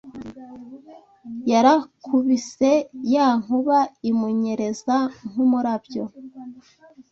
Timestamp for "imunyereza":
4.09-4.95